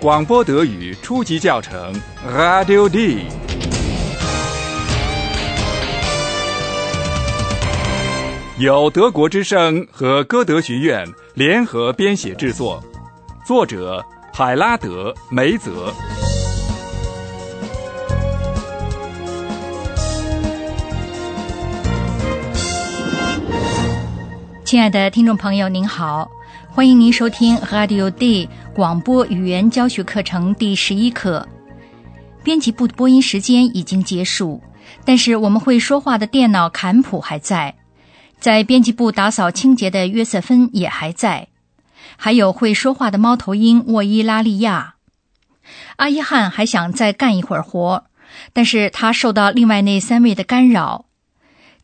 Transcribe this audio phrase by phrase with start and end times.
[0.00, 1.92] 广播德语初级教程
[2.26, 3.26] ，Radio D。
[8.58, 12.82] 由德国之声和歌德学院联合编写制作，
[13.44, 14.02] 作者
[14.32, 15.92] 海拉德·梅泽。
[24.64, 26.30] 亲爱的听众朋友，您好，
[26.80, 31.46] 欢迎您收听 Radio D 广播语言教学课程第十一课。
[32.42, 34.62] 编辑部的播音时间已经结束，
[35.04, 37.76] 但是我们会说话的电脑坎普还在，
[38.38, 41.48] 在编辑部打扫清洁的约瑟芬也还在，
[42.16, 44.94] 还有会说话的猫头鹰沃伊拉利亚。
[45.96, 48.04] 阿伊汉还想再干一会儿活，
[48.54, 51.04] 但是他受到另外那三位的干扰，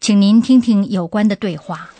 [0.00, 1.90] 请您听听有关的对话。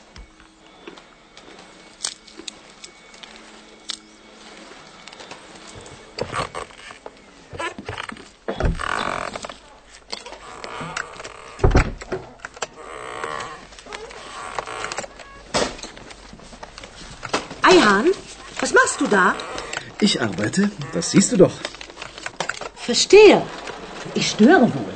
[19.17, 19.35] Da?
[20.01, 21.57] Ich arbeite, das siehst du doch.
[22.75, 23.43] Verstehe.
[24.15, 24.95] Ich störe wohl.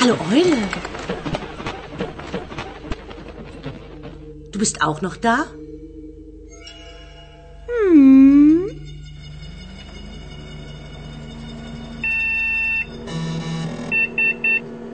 [0.00, 0.56] Hallo Eule.
[4.52, 5.46] Du bist auch noch da?
[7.68, 8.70] Hm.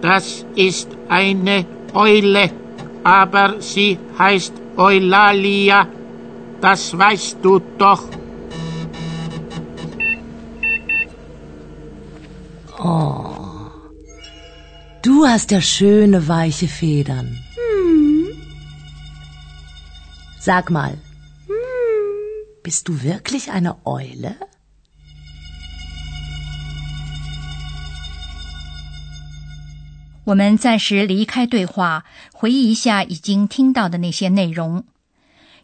[0.01, 2.51] Das ist eine Eule,
[3.05, 5.87] aber sie heißt Eulalia.
[6.61, 8.05] Das weißt du doch.
[12.79, 13.35] Oh.
[15.03, 17.29] Du hast ja schöne weiche Federn.
[17.57, 18.29] Hm.
[20.41, 20.97] Sag mal,
[22.63, 24.36] bist du wirklich eine Eule?
[30.25, 34.85] 我们暂时离开对话，回忆一下已经听到的那些内容。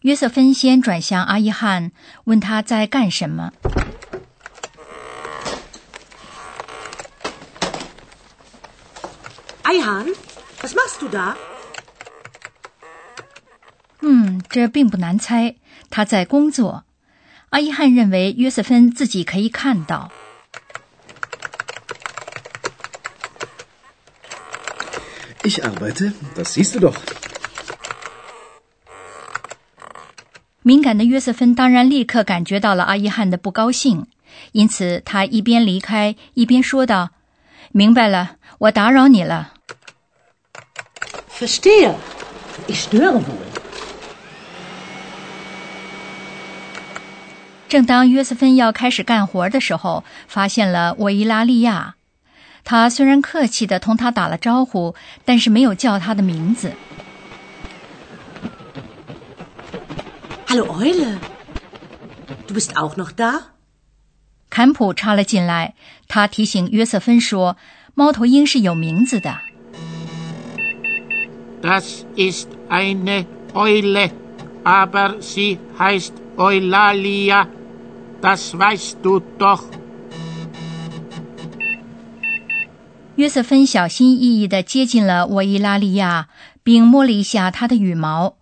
[0.02, 1.92] 约瑟芬先转向阿伊汉，
[2.24, 3.52] 问他在干什么。
[9.62, 10.14] Eihan,
[10.62, 11.36] was machst du da?
[14.00, 15.56] 嗯，这并不难猜，
[15.88, 16.84] 他在工作。
[17.50, 20.10] 阿伊汉认为约瑟芬自己可以看到。
[25.44, 26.96] Ich arbeite, das siehst du doch.
[30.62, 34.06] 敏感的约瑟芬当然立刻感觉到了阿伊汉的不高兴，
[34.52, 37.10] 因此他一边离开一边说道
[37.72, 39.54] ：“明白了，我打扰你了。
[41.38, 41.94] Verstehe.
[42.66, 43.22] Ich störe wohl.
[47.68, 51.94] 正当约瑟芬要开始干活的时候，发现了维伊拉利亚。
[52.68, 56.70] 他虽然客气的同他打了招呼，但是没有叫他的名字。
[60.46, 61.16] Hallo Eule.
[62.46, 63.40] Du bist auch noch da?
[64.50, 65.74] 坎普插了进来，
[66.08, 67.56] 他提醒约瑟芬说
[67.96, 69.38] ：“猫头鹰是有名字的。
[71.62, 73.24] Das ist eine
[73.54, 74.10] Eule,
[74.62, 77.48] aber sie heißt Eulalia.
[78.20, 79.64] Das weißt du doch.
[83.18, 86.28] ”约瑟芬小心翼翼地接近了沃伊拉利亚，
[86.62, 88.36] 并摸了一下它的羽毛。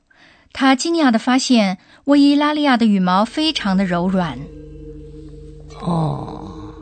[0.52, 4.38] 他惊讶地发现沃伊拉利亚的羽毛非常的柔软。
[5.80, 6.74] Oh.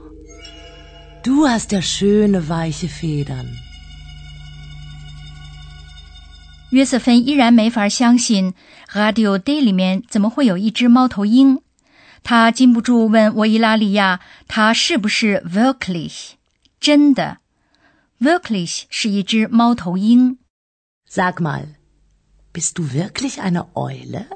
[1.23, 3.47] Du hast ja schöne weiche Federn.
[6.71, 8.55] 约瑟芬依然没法相信
[8.93, 11.61] Radio Day 里面怎么会有一只猫头鹰。
[12.25, 14.19] 他禁不住问沃伊拉利亚
[14.49, 16.33] ：“它是不是 wirklich
[16.81, 17.39] 真的
[18.25, 20.39] ？wirklich 是一只猫头鹰。
[21.07, 21.75] Sag mal,
[22.55, 24.27] bist du wirklich eine Eule?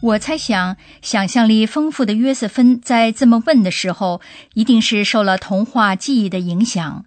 [0.00, 4.20] 我猜想，想象力丰富的约瑟芬在这么问的时候，
[4.54, 7.06] 一定是受了童话记忆的影响。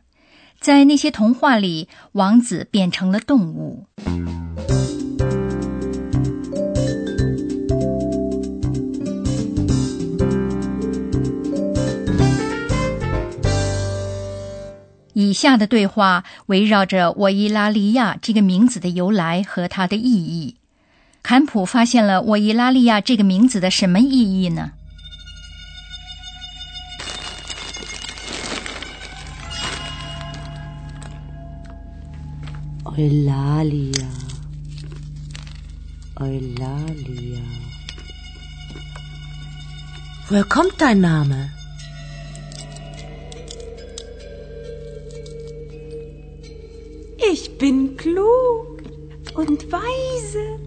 [0.59, 3.88] 在那些童话里，王子变成了动物。
[15.42, 20.58] 下的对话围绕着沃伊拉利亚这个名字的由来和它的意义。
[21.24, 24.74] 坎普发现了沃伊拉利亚这个名字的什么意义呢
[32.86, 34.10] ？Eulalia.
[36.18, 37.42] Eulalia.
[40.30, 41.61] Woher kommt dein Name?
[47.62, 48.81] Bin klug
[49.36, 50.60] und weise.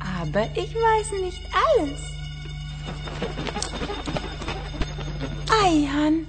[0.00, 2.00] Aber ich weiß nicht alles.
[5.62, 6.26] Eihan,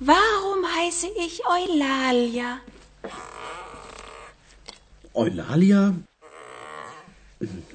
[0.00, 2.58] warum heiße ich Eulalia?
[5.14, 5.94] Eulalia?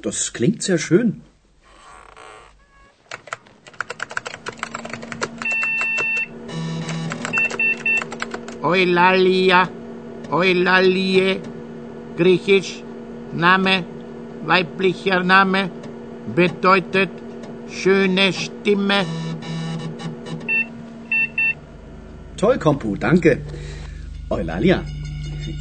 [0.03, 1.23] Das klingt sehr schön.
[8.61, 9.69] Eulalia,
[10.31, 11.41] Eulalie,
[12.17, 12.83] griechisch,
[13.33, 13.83] Name,
[14.45, 15.69] weiblicher Name,
[16.35, 17.09] bedeutet
[17.69, 19.05] schöne Stimme.
[22.37, 23.41] Toll, Kompu, danke.
[24.29, 24.83] Eulalia,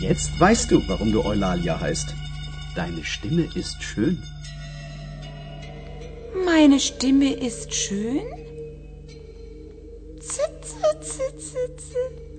[0.01, 2.15] jetzt weißt du, warum du Eulalia heißt.
[2.75, 4.23] Deine Stimme ist schön.
[6.45, 8.23] Meine Stimme ist schön?
[10.19, 12.34] Zitze, zitze, zitze.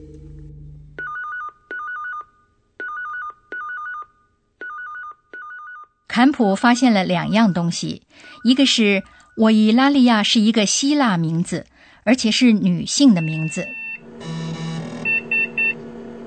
[6.15, 8.03] 坎普发现了两样东西，
[8.45, 9.03] 一个是
[9.35, 11.65] 我伊拉利亚是一个希腊名字，
[12.05, 13.67] 而且是女性的名字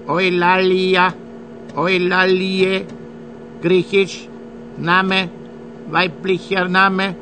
[0.06, 1.14] ；Eulalia,
[1.74, 2.84] Eulalie,
[3.62, 4.28] griechisch,
[4.78, 5.30] Name,
[5.90, 7.14] weiblicher Name.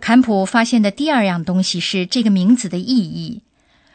[0.00, 3.42] 坎普发现的第二样东西是这个名字的意义。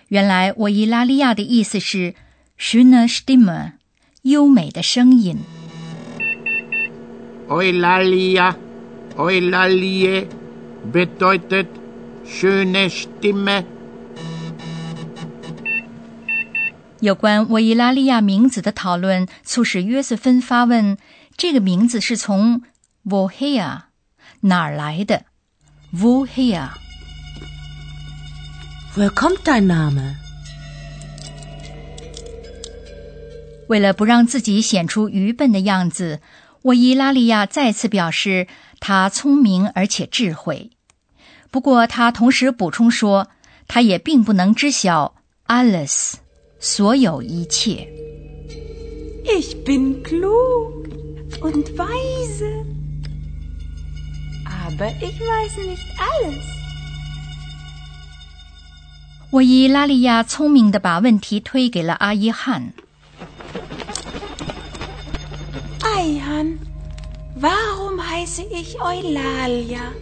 [0.07, 2.15] 原来我伊拉利亚的意思是
[2.57, 3.73] “schöne Stimme”，
[4.29, 5.37] 优美的声音。
[7.49, 8.55] Eulalia,
[9.17, 10.27] Eulalie
[10.93, 11.67] bedeutet
[12.25, 13.65] schöne Stimme.
[17.01, 20.97] 有关维伊拉利亚名字的讨论，促使约瑟芬发问：
[21.37, 22.61] 这个名字是从
[23.05, 23.83] “woher”
[24.41, 25.25] 哪儿来的
[25.95, 26.69] ？“woher”
[28.95, 30.15] Woher kommt dein Name?
[33.69, 36.21] 为了不让自己显出愚笨的样子，
[36.63, 38.47] 我伊拉利亚再次表示
[38.79, 40.71] 他聪明而且智慧。
[41.51, 43.27] 不过，他同时补充说，
[43.67, 45.13] 他也并不能知晓
[45.45, 46.13] alles
[46.59, 47.87] 所有一切。
[49.23, 50.89] Ich bin klug
[51.39, 52.65] und weise.
[54.45, 56.43] Aber ich weiß nicht alles.
[59.29, 62.73] 沃伊拉利亚聪明的把问题推给了阿伊汉。
[65.98, 66.58] Eihan,
[67.40, 69.92] warum heiße ich Eulalia?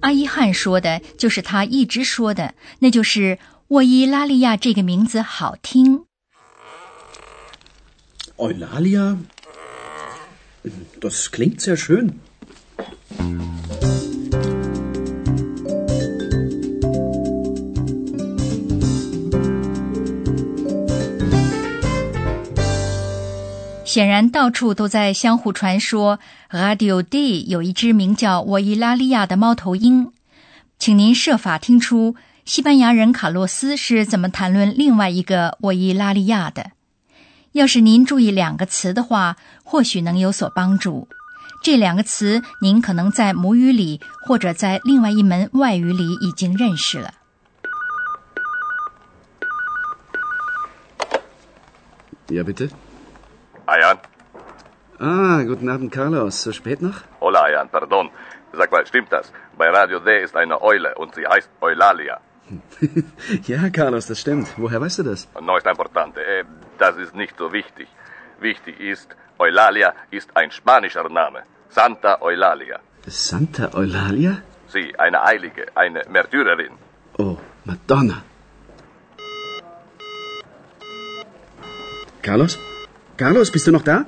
[0.00, 3.38] 阿伊汉说的就是他一直说的，那就是
[3.68, 6.04] 沃伊拉利亚这个名字好听。
[8.36, 9.18] Eulalia?
[11.00, 12.20] Das klingt sehr schön.
[23.89, 26.19] 显然，到处都在相互传说
[26.51, 30.11] ，Radio D 有一只名叫沃伊拉利亚的猫头鹰。
[30.77, 36.69] 请您设法听出西班牙人卡洛斯是怎么谈论另外一个沃伊拉利亚的。
[37.53, 41.07] 要是您注意两个词的话，或许能有所帮助。
[41.63, 47.15] 这两个词您可能在母语里或者在另外一门外语里已经认识了。
[52.27, 52.69] Ja, bitte.
[53.79, 53.97] Ayan?
[54.99, 56.43] Ah, guten Abend, Carlos.
[56.43, 56.97] So spät noch?
[57.21, 58.09] Hola, Ayan, pardon.
[58.51, 59.31] Sag mal, stimmt das?
[59.57, 62.19] Bei Radio D ist eine Eule und sie heißt Eulalia.
[63.51, 64.47] ja, Carlos, das stimmt.
[64.57, 65.27] Woher weißt du das?
[65.39, 66.19] No está importante.
[66.19, 66.43] Eh,
[66.77, 67.87] das ist nicht so wichtig.
[68.41, 71.43] Wichtig ist, Eulalia ist ein spanischer Name.
[71.69, 72.79] Santa Eulalia.
[73.07, 74.41] Santa Eulalia?
[74.67, 76.73] Sie, eine Heilige, eine Märtyrerin.
[77.17, 78.23] Oh, Madonna.
[82.21, 82.59] Carlos?
[83.19, 84.05] Carlos, bist du noch da?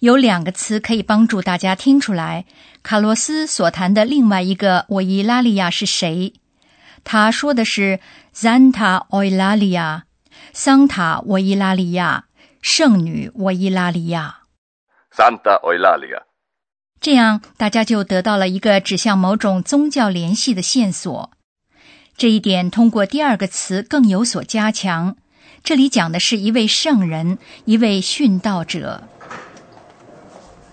[0.00, 2.46] 有两个词可以帮助大家听出来，
[2.82, 6.32] 卡洛斯所谈的另外一个沃伊拉利亚是谁。
[7.04, 8.00] 他说的是
[8.34, 10.02] Santa Eulalia，
[10.52, 12.24] 桑塔沃伊拉利亚，
[12.60, 14.38] 圣女沃伊拉利亚。
[15.16, 16.31] Santa Eulalia.
[17.02, 21.32] 这样大家就得到了一个指向某种宗教联系的线索。
[22.16, 25.16] 这一点通过第二个词更有所加强。
[25.64, 29.02] 这里讲的是一位圣人，一位殉道者。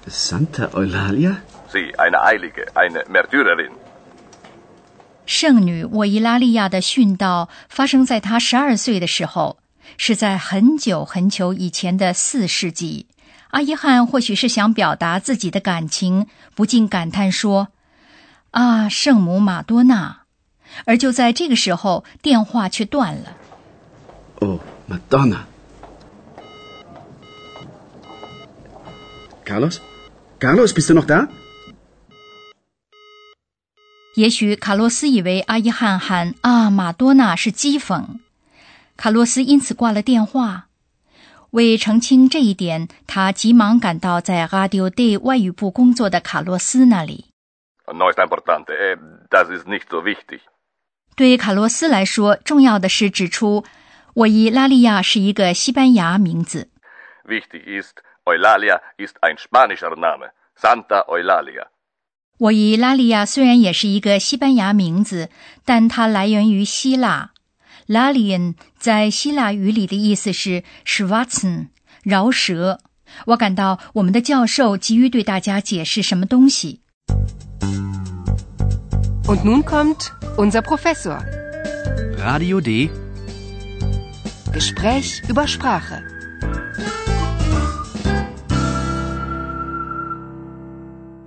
[0.07, 1.37] Santa Eulalia?
[1.71, 3.71] Sie, eine Eilige, eine Märtyrerin.
[5.25, 9.57] 圣女沃伊拉利亚的殉道发生在她十二岁的时候，
[9.97, 13.07] 是在很久很久以前的四世纪。
[13.49, 17.69] 阿伊汉或许是想表达自己的感情，不禁感叹说
[18.51, 20.21] ：“啊，圣母玛多纳！”
[20.85, 23.35] 而就在这个时候，电话却断了。
[24.39, 25.39] Oh, Madonna.
[29.43, 29.77] Carlos?
[30.39, 31.27] Carlos, bist du noch da?
[34.15, 38.19] 也许卡洛斯以为阿伊汉喊“啊，玛多纳”是讥讽，
[38.95, 40.68] 卡洛斯因此挂了电话。
[41.51, 47.25] 为澄清这一点，他急忙赶到在 Radio Day 外语部工作的卡洛斯那里。
[47.85, 47.95] Äh.
[51.15, 53.65] 对卡洛斯来说，重要的是指出
[54.13, 56.69] 我伊拉利亚是一个西班牙名字。
[62.37, 65.29] 沃伊拉利亚虽然也是一个西班牙名字，
[65.65, 67.31] 但它来源于希腊。
[67.89, 71.69] Lalian 在希腊语里的意思是 schwarzen
[72.03, 72.81] 饶舌。
[73.25, 76.81] 我感到我们的教授急于对大家解释什么东西。
[79.25, 81.17] Und nun kommt unser Professor.
[82.19, 82.91] Radio D.
[84.53, 86.03] Gespräch über Sprache.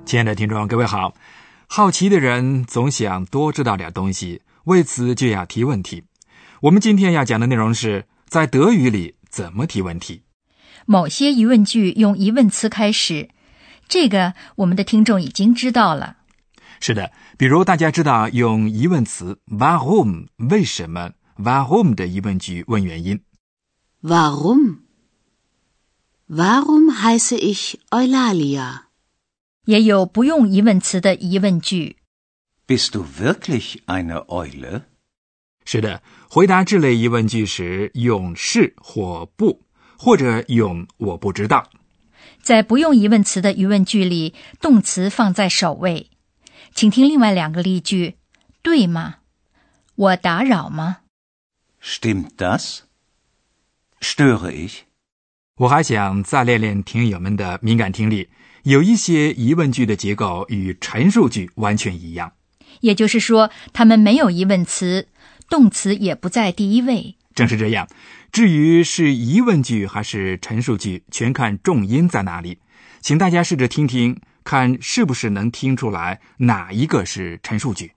[0.06, 1.12] 亲爱的听众，各位好。
[1.66, 6.04] 好奇的人总想多知道点东西，为此就要提问题。
[6.62, 10.22] 我们今天要讲的内容是在德语里怎么提问题。
[10.86, 13.30] 某些疑问句用疑问词开始，
[13.88, 16.18] 这个我们的听众已经知道了。
[16.78, 23.20] 是的，比如大家知道用疑问词 “warum” 为什么 “warum” 的疑问句问原因。
[24.00, 24.82] Warum?
[26.28, 28.82] Warum heiße ich Eulalia?
[29.64, 31.96] 也有不用疑问词的疑问句。
[32.68, 34.82] Bist du wirklich eine Eule?
[35.64, 36.02] 是的，
[36.34, 39.60] 回答这类疑问句时用是或不，
[39.98, 41.68] 或者用我不知道。
[42.40, 46.08] 在不用疑问词的疑问句里，动词放在首位。
[46.74, 48.14] 请听另外两个例句：
[48.62, 49.16] 对吗？
[49.94, 51.00] 我打扰吗
[51.84, 52.78] ？Stimmt das?
[54.00, 54.78] Störe ich?
[55.56, 58.30] 我还想再练练听友们的敏感听力。
[58.62, 62.32] 有一些疑问句的结构与陈述句完全一样，
[62.80, 65.08] 也就是说，他们没有疑问词，
[65.52, 67.14] 动词也不在第一位。
[67.34, 67.86] 正是这样。
[68.32, 72.56] 至于是疑问句还是陈述句，全看重音在哪里。
[73.02, 77.92] 请大家试着听听，看是不是能听出来哪一个是陈述句。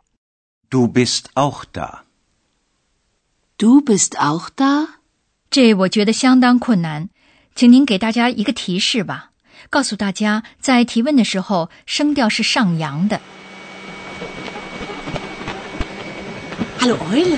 [0.70, 2.00] Du bist auch da.
[3.58, 4.96] Du bist auch da?
[5.50, 7.08] 这我觉得相当困难，
[7.56, 9.32] 请您给大家一个提示吧。
[9.70, 13.22] 告诉大家，在提问的时候，声调是上扬的。
[16.80, 17.38] Hallo Eule.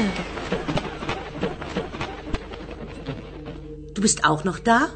[3.93, 4.89] Du bist auch noch da?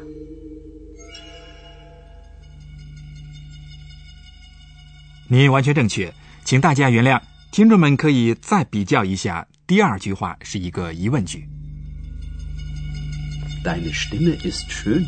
[5.28, 6.12] 您完全正确，
[6.44, 7.20] 请大家原谅。
[7.50, 11.48] 听众们可以再比较一下，第二句话是一个疑问句。
[13.64, 15.06] Deine Stimme ist schön.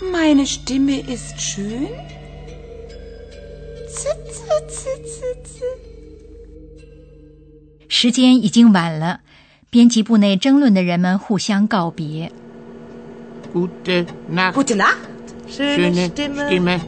[0.00, 1.88] Meine Stimme ist schön.
[3.88, 5.79] Z, z, z, z, z.
[7.92, 9.18] 时间已经晚了，
[9.68, 12.30] 编辑部内争论的人们互相告别。
[13.52, 14.52] Gute Nacht.
[14.52, 14.94] Gute Nacht.
[15.50, 16.80] Schöne Stimme.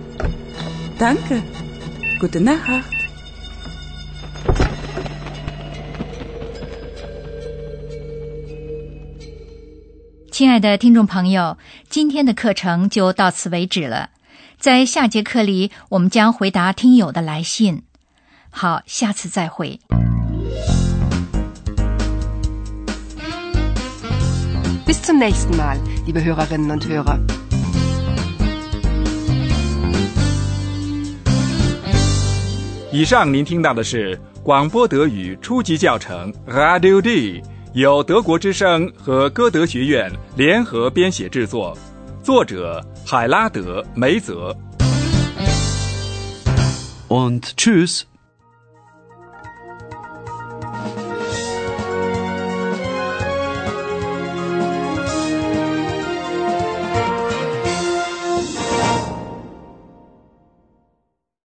[1.01, 1.43] Danke.
[2.21, 2.85] Gute Nacht.
[10.31, 14.11] 亲爱的听众朋友，今天的课程就到此为止了。
[14.61, 17.83] 在下节课里，我们将回答听友的来信。
[18.51, 19.81] 好，下次再会。
[24.86, 27.20] Bis zum nächsten Mal, liebe Hörerinnen und Hörer.
[32.92, 37.44] 以上您听到的是广播德语初级教程 Radio D，
[37.74, 41.78] 由德国之声和歌德学院联合编写制作，
[42.24, 44.56] 作者海拉德·梅泽。
[47.08, 48.04] Und tschüss.